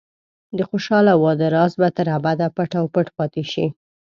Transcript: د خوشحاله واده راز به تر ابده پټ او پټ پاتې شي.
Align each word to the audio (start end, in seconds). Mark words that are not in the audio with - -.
د 0.57 0.59
خوشحاله 0.69 1.13
واده 1.23 1.47
راز 1.55 1.73
به 1.79 1.87
تر 1.97 2.07
ابده 2.17 2.47
پټ 2.55 2.71
او 2.79 2.85
پټ 2.93 3.07
پاتې 3.17 3.43
شي. 3.51 3.65